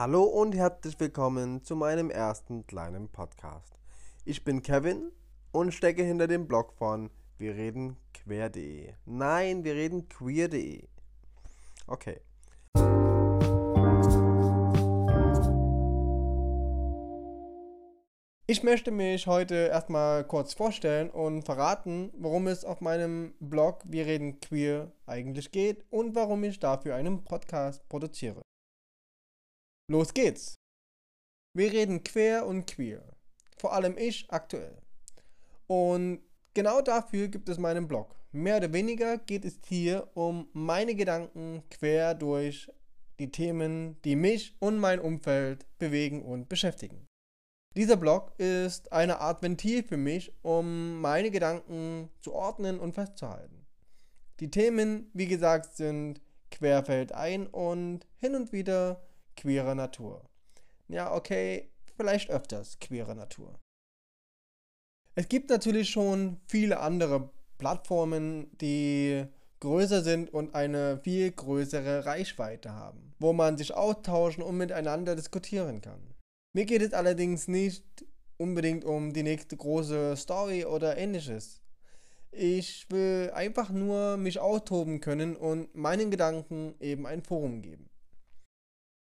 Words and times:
Hallo 0.00 0.22
und 0.22 0.54
herzlich 0.54 0.98
willkommen 0.98 1.62
zu 1.62 1.76
meinem 1.76 2.08
ersten 2.08 2.66
kleinen 2.66 3.10
Podcast. 3.10 3.74
Ich 4.24 4.44
bin 4.44 4.62
Kevin 4.62 5.12
und 5.52 5.74
stecke 5.74 6.02
hinter 6.02 6.26
dem 6.26 6.48
Blog 6.48 6.72
von 6.72 7.10
wir 7.36 7.54
reden 7.54 7.98
quer.de. 8.14 8.94
Nein, 9.04 9.62
wir 9.62 9.74
reden 9.74 10.08
queer.de. 10.08 10.88
Okay. 11.86 12.18
Ich 18.46 18.62
möchte 18.62 18.92
mich 18.92 19.26
heute 19.26 19.54
erstmal 19.54 20.24
kurz 20.24 20.54
vorstellen 20.54 21.10
und 21.10 21.42
verraten, 21.42 22.10
worum 22.16 22.46
es 22.46 22.64
auf 22.64 22.80
meinem 22.80 23.34
Blog 23.38 23.82
Wir 23.84 24.06
reden 24.06 24.40
queer 24.40 24.90
eigentlich 25.04 25.50
geht 25.50 25.84
und 25.90 26.14
warum 26.14 26.42
ich 26.44 26.58
dafür 26.58 26.94
einen 26.94 27.22
Podcast 27.22 27.86
produziere. 27.90 28.40
Los 29.90 30.14
geht's! 30.14 30.54
Wir 31.52 31.72
reden 31.72 32.04
quer 32.04 32.46
und 32.46 32.68
queer. 32.68 33.02
Vor 33.56 33.72
allem 33.72 33.98
ich 33.98 34.24
aktuell. 34.30 34.80
Und 35.66 36.20
genau 36.54 36.80
dafür 36.80 37.26
gibt 37.26 37.48
es 37.48 37.58
meinen 37.58 37.88
Blog. 37.88 38.14
Mehr 38.30 38.58
oder 38.58 38.72
weniger 38.72 39.18
geht 39.18 39.44
es 39.44 39.58
hier 39.66 40.08
um 40.14 40.48
meine 40.52 40.94
Gedanken 40.94 41.64
quer 41.70 42.14
durch 42.14 42.70
die 43.18 43.32
Themen, 43.32 44.00
die 44.04 44.14
mich 44.14 44.54
und 44.60 44.78
mein 44.78 45.00
Umfeld 45.00 45.66
bewegen 45.80 46.22
und 46.22 46.48
beschäftigen. 46.48 47.08
Dieser 47.74 47.96
Blog 47.96 48.32
ist 48.38 48.92
eine 48.92 49.18
Art 49.18 49.42
Ventil 49.42 49.82
für 49.82 49.96
mich, 49.96 50.32
um 50.42 51.00
meine 51.00 51.32
Gedanken 51.32 52.10
zu 52.20 52.32
ordnen 52.32 52.78
und 52.78 52.94
festzuhalten. 52.94 53.66
Die 54.38 54.52
Themen, 54.52 55.10
wie 55.14 55.26
gesagt, 55.26 55.74
sind 55.74 56.20
querfeldein 56.52 57.48
und 57.48 58.06
hin 58.18 58.36
und 58.36 58.52
wieder 58.52 59.02
queerer 59.40 59.74
Natur. 59.74 60.28
Ja, 60.88 61.14
okay, 61.14 61.70
vielleicht 61.96 62.30
öfters 62.30 62.78
queerer 62.78 63.14
Natur. 63.14 63.58
Es 65.14 65.28
gibt 65.28 65.50
natürlich 65.50 65.90
schon 65.90 66.40
viele 66.46 66.80
andere 66.80 67.30
Plattformen, 67.58 68.56
die 68.58 69.24
größer 69.60 70.02
sind 70.02 70.32
und 70.32 70.54
eine 70.54 70.98
viel 71.02 71.30
größere 71.30 72.06
Reichweite 72.06 72.72
haben, 72.72 73.14
wo 73.18 73.32
man 73.32 73.58
sich 73.58 73.74
austauschen 73.74 74.42
und 74.42 74.56
miteinander 74.56 75.16
diskutieren 75.16 75.80
kann. 75.80 76.14
Mir 76.54 76.64
geht 76.64 76.82
es 76.82 76.92
allerdings 76.92 77.48
nicht 77.48 77.84
unbedingt 78.38 78.84
um 78.84 79.12
die 79.12 79.22
nächste 79.22 79.56
große 79.56 80.16
Story 80.16 80.64
oder 80.64 80.96
ähnliches. 80.96 81.60
Ich 82.30 82.86
will 82.90 83.30
einfach 83.34 83.70
nur 83.70 84.16
mich 84.16 84.38
austoben 84.38 85.00
können 85.00 85.36
und 85.36 85.74
meinen 85.74 86.10
Gedanken 86.10 86.74
eben 86.80 87.06
ein 87.06 87.22
Forum 87.22 87.60
geben. 87.60 87.89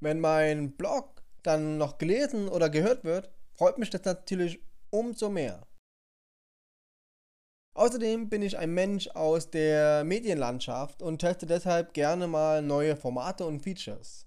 Wenn 0.00 0.20
mein 0.20 0.72
Blog 0.76 1.22
dann 1.42 1.78
noch 1.78 1.98
gelesen 1.98 2.48
oder 2.48 2.70
gehört 2.70 3.04
wird, 3.04 3.30
freut 3.52 3.78
mich 3.78 3.90
das 3.90 4.04
natürlich 4.04 4.60
umso 4.90 5.28
mehr. 5.28 5.66
Außerdem 7.74 8.28
bin 8.28 8.42
ich 8.42 8.58
ein 8.58 8.72
Mensch 8.72 9.08
aus 9.08 9.50
der 9.50 10.04
Medienlandschaft 10.04 11.02
und 11.02 11.18
teste 11.18 11.46
deshalb 11.46 11.94
gerne 11.94 12.26
mal 12.26 12.62
neue 12.62 12.96
Formate 12.96 13.46
und 13.46 13.60
Features. 13.60 14.26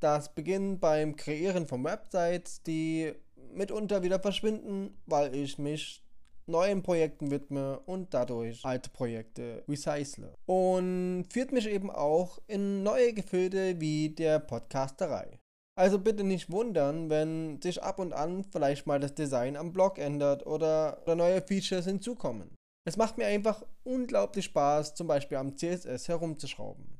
Das 0.00 0.34
beginnt 0.34 0.80
beim 0.80 1.16
Kreieren 1.16 1.66
von 1.66 1.82
Websites, 1.82 2.62
die 2.62 3.12
mitunter 3.52 4.02
wieder 4.02 4.20
verschwinden, 4.20 5.02
weil 5.06 5.34
ich 5.34 5.58
mich 5.58 6.04
neuen 6.48 6.82
Projekten 6.82 7.30
widme 7.30 7.80
und 7.80 8.14
dadurch 8.14 8.64
alte 8.64 8.90
Projekte 8.90 9.62
recycle. 9.68 10.34
Und 10.46 11.26
führt 11.30 11.52
mich 11.52 11.68
eben 11.68 11.90
auch 11.90 12.38
in 12.46 12.82
neue 12.82 13.12
Gefilde 13.12 13.80
wie 13.80 14.10
der 14.10 14.38
Podcasterei. 14.38 15.38
Also 15.78 16.00
bitte 16.00 16.24
nicht 16.24 16.50
wundern, 16.50 17.08
wenn 17.08 17.62
sich 17.62 17.82
ab 17.82 18.00
und 18.00 18.12
an 18.12 18.42
vielleicht 18.42 18.86
mal 18.86 18.98
das 18.98 19.14
Design 19.14 19.56
am 19.56 19.72
Blog 19.72 19.98
ändert 19.98 20.44
oder, 20.44 21.00
oder 21.04 21.14
neue 21.14 21.40
Features 21.40 21.84
hinzukommen. 21.84 22.50
Es 22.84 22.96
macht 22.96 23.16
mir 23.16 23.26
einfach 23.26 23.64
unglaublich 23.84 24.46
Spaß, 24.46 24.94
zum 24.94 25.06
Beispiel 25.06 25.36
am 25.36 25.56
CSS 25.56 26.08
herumzuschrauben. 26.08 26.97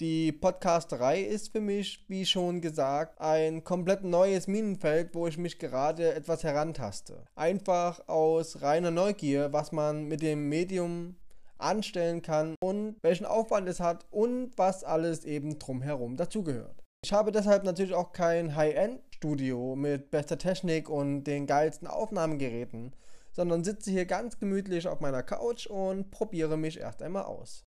Die 0.00 0.30
Podcasterei 0.30 1.22
ist 1.22 1.50
für 1.50 1.60
mich, 1.60 2.04
wie 2.06 2.24
schon 2.24 2.60
gesagt, 2.60 3.20
ein 3.20 3.64
komplett 3.64 4.04
neues 4.04 4.46
Minenfeld, 4.46 5.12
wo 5.12 5.26
ich 5.26 5.38
mich 5.38 5.58
gerade 5.58 6.14
etwas 6.14 6.44
herantaste. 6.44 7.24
Einfach 7.34 8.06
aus 8.06 8.62
reiner 8.62 8.92
Neugier, 8.92 9.52
was 9.52 9.72
man 9.72 10.04
mit 10.04 10.22
dem 10.22 10.48
Medium 10.48 11.16
anstellen 11.58 12.22
kann 12.22 12.54
und 12.60 12.94
welchen 13.02 13.26
Aufwand 13.26 13.68
es 13.68 13.80
hat 13.80 14.06
und 14.12 14.52
was 14.56 14.84
alles 14.84 15.24
eben 15.24 15.58
drumherum 15.58 16.16
dazugehört. 16.16 16.84
Ich 17.04 17.12
habe 17.12 17.32
deshalb 17.32 17.64
natürlich 17.64 17.94
auch 17.94 18.12
kein 18.12 18.54
High-End-Studio 18.54 19.74
mit 19.74 20.12
bester 20.12 20.38
Technik 20.38 20.88
und 20.88 21.24
den 21.24 21.48
geilsten 21.48 21.88
Aufnahmegeräten, 21.88 22.94
sondern 23.32 23.64
sitze 23.64 23.90
hier 23.90 24.06
ganz 24.06 24.38
gemütlich 24.38 24.86
auf 24.86 25.00
meiner 25.00 25.24
Couch 25.24 25.66
und 25.66 26.12
probiere 26.12 26.56
mich 26.56 26.78
erst 26.78 27.02
einmal 27.02 27.24
aus. 27.24 27.67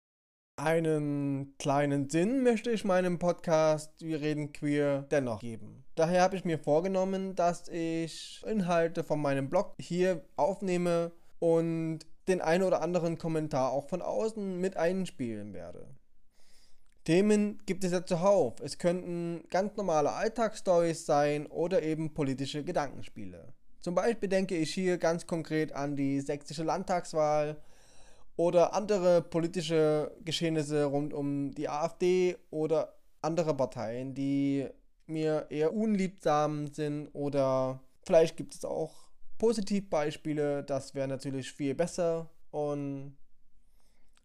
Einen 0.59 1.55
kleinen 1.59 2.09
Sinn 2.09 2.43
möchte 2.43 2.71
ich 2.71 2.83
meinem 2.83 3.19
Podcast 3.19 3.93
Wir 4.01 4.23
reden 4.23 4.55
queer 4.55 5.03
dennoch 5.11 5.41
geben. 5.41 5.85
Daher 5.97 6.23
habe 6.23 6.35
ich 6.35 6.47
mir 6.47 6.59
vorgenommen, 6.59 7.35
dass 7.35 7.69
ich 7.69 8.43
Inhalte 8.47 9.05
von 9.05 9.21
meinem 9.21 9.51
Blog 9.51 9.75
hier 9.79 10.25
aufnehme 10.37 11.13
und 11.41 11.99
den 12.27 12.41
einen 12.41 12.63
oder 12.63 12.81
anderen 12.81 13.19
Kommentar 13.19 13.71
auch 13.71 13.87
von 13.91 14.01
außen 14.01 14.59
mit 14.59 14.79
einspielen 14.79 15.53
werde. 15.53 15.89
Themen 17.05 17.61
gibt 17.67 17.85
es 17.85 17.93
ja 17.93 18.07
zuhauf. 18.07 18.55
Es 18.61 18.79
könnten 18.79 19.45
ganz 19.51 19.77
normale 19.77 20.13
Alltagsstories 20.13 21.05
sein 21.05 21.47
oder 21.49 21.83
eben 21.83 22.15
politische 22.15 22.65
Gedankenspiele. 22.65 23.53
Zum 23.83 23.95
Beispiel 23.95 24.31
denke 24.31 24.57
ich 24.57 24.73
hier 24.73 24.97
ganz 24.97 25.27
konkret 25.27 25.73
an 25.73 25.97
die 25.97 26.23
sächsische 26.23 26.65
Landtagswahl, 26.65 27.59
oder 28.37 28.75
andere 28.75 29.23
politische 29.23 30.13
Geschehnisse 30.25 30.85
rund 30.85 31.13
um 31.15 31.53
die 31.53 31.69
AfD 31.69 32.37
oder 32.51 32.95
andere 33.23 33.57
Parteien, 33.57 34.15
die 34.15 34.69
mir 35.07 35.47
eher 35.51 35.75
unliebsam 35.75 36.67
sind 36.69 37.09
oder 37.13 37.81
vielleicht 38.05 38.37
gibt 38.37 38.55
es 38.55 38.65
auch 38.65 38.95
Positivbeispiele, 39.39 40.65
das 40.65 40.95
wäre 40.95 41.09
natürlich 41.09 41.53
viel 41.53 41.75
besser 41.75 42.31
und 42.51 43.17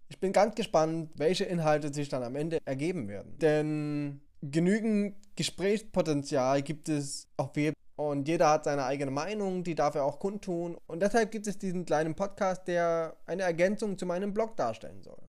ich 0.10 0.20
bin 0.20 0.34
ganz 0.34 0.56
gespannt, 0.56 1.10
welche 1.16 1.46
Inhalte 1.46 1.94
sich 1.94 2.10
dann 2.10 2.24
am 2.24 2.36
Ende 2.36 2.60
ergeben 2.66 3.08
werden. 3.08 3.38
Denn 3.40 4.22
genügend 4.42 5.16
Gesprächspotenzial 5.36 6.62
gibt 6.62 6.90
es 6.90 7.30
auf 7.38 7.56
jeden 7.56 7.76
und 8.10 8.28
jeder 8.28 8.50
hat 8.50 8.64
seine 8.64 8.86
eigene 8.86 9.12
Meinung, 9.12 9.64
die 9.64 9.76
darf 9.76 9.94
er 9.96 10.06
auch 10.06 10.18
kundtun. 10.18 10.76
Und 10.88 11.02
deshalb 11.02 11.32
gibt 11.32 11.46
es 11.46 11.60
diesen 11.60 11.86
kleinen 11.86 12.16
Podcast, 12.16 12.68
der 12.68 13.16
eine 13.28 13.44
Ergänzung 13.44 13.98
zu 13.98 14.08
meinem 14.08 14.34
Blog 14.34 14.58
darstellen 14.58 15.04
soll. 15.04 15.24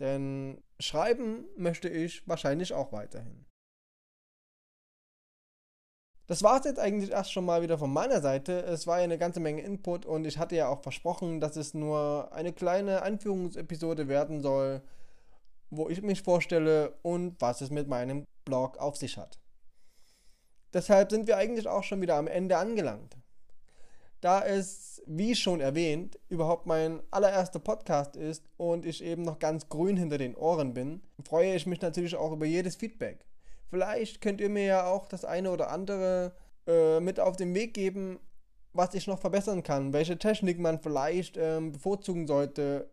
Denn 0.00 0.62
schreiben 0.80 1.44
möchte 1.56 1.88
ich 1.88 2.26
wahrscheinlich 2.26 2.74
auch 2.74 2.92
weiterhin. 2.92 3.46
Das 6.26 6.42
war 6.42 6.58
es 6.58 6.64
jetzt 6.64 6.80
eigentlich 6.80 7.12
erst 7.12 7.32
schon 7.32 7.44
mal 7.44 7.62
wieder 7.62 7.78
von 7.78 7.92
meiner 7.92 8.20
Seite. 8.20 8.62
Es 8.64 8.88
war 8.88 8.98
ja 8.98 9.04
eine 9.04 9.16
ganze 9.16 9.38
Menge 9.38 9.62
Input 9.62 10.06
und 10.06 10.26
ich 10.26 10.38
hatte 10.38 10.56
ja 10.56 10.68
auch 10.68 10.82
versprochen, 10.82 11.40
dass 11.40 11.54
es 11.54 11.72
nur 11.72 12.32
eine 12.32 12.52
kleine 12.52 13.02
Anführungsepisode 13.02 14.08
werden 14.08 14.40
soll, 14.40 14.82
wo 15.70 15.88
ich 15.88 16.02
mich 16.02 16.22
vorstelle 16.22 16.98
und 17.02 17.40
was 17.40 17.60
es 17.60 17.70
mit 17.70 17.86
meinem 17.86 18.24
Blog 18.44 18.76
auf 18.78 18.96
sich 18.96 19.18
hat. 19.18 19.38
Deshalb 20.76 21.10
sind 21.10 21.26
wir 21.26 21.38
eigentlich 21.38 21.66
auch 21.68 21.82
schon 21.82 22.02
wieder 22.02 22.16
am 22.16 22.26
Ende 22.26 22.58
angelangt. 22.58 23.16
Da 24.20 24.44
es, 24.44 25.02
wie 25.06 25.34
schon 25.34 25.62
erwähnt, 25.62 26.18
überhaupt 26.28 26.66
mein 26.66 27.00
allererster 27.10 27.60
Podcast 27.60 28.14
ist 28.14 28.44
und 28.58 28.84
ich 28.84 29.02
eben 29.02 29.22
noch 29.22 29.38
ganz 29.38 29.70
grün 29.70 29.96
hinter 29.96 30.18
den 30.18 30.36
Ohren 30.36 30.74
bin, 30.74 31.00
freue 31.24 31.54
ich 31.54 31.64
mich 31.64 31.80
natürlich 31.80 32.14
auch 32.14 32.30
über 32.30 32.44
jedes 32.44 32.76
Feedback. 32.76 33.24
Vielleicht 33.70 34.20
könnt 34.20 34.38
ihr 34.38 34.50
mir 34.50 34.64
ja 34.66 34.86
auch 34.86 35.08
das 35.08 35.24
eine 35.24 35.50
oder 35.50 35.70
andere 35.70 36.36
äh, 36.66 37.00
mit 37.00 37.20
auf 37.20 37.36
den 37.36 37.54
Weg 37.54 37.72
geben, 37.72 38.20
was 38.74 38.92
ich 38.92 39.06
noch 39.06 39.18
verbessern 39.18 39.62
kann, 39.62 39.94
welche 39.94 40.18
Technik 40.18 40.58
man 40.58 40.78
vielleicht 40.78 41.38
ähm, 41.38 41.72
bevorzugen 41.72 42.26
sollte. 42.26 42.90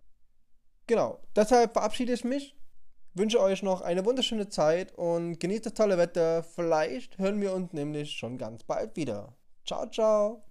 Genau, 0.87 1.19
deshalb 1.35 1.73
verabschiede 1.73 2.13
ich 2.13 2.23
mich 2.23 2.55
wünsche 3.13 3.39
euch 3.41 3.63
noch 3.63 3.81
eine 3.81 4.05
wunderschöne 4.05 4.49
Zeit 4.49 4.93
und 4.97 5.39
genießt 5.39 5.65
das 5.65 5.73
tolle 5.73 5.97
Wetter. 5.97 6.43
Vielleicht 6.43 7.17
hören 7.17 7.41
wir 7.41 7.53
uns 7.53 7.73
nämlich 7.73 8.11
schon 8.11 8.37
ganz 8.37 8.63
bald 8.63 8.95
wieder. 8.95 9.35
Ciao, 9.65 9.89
ciao. 9.89 10.43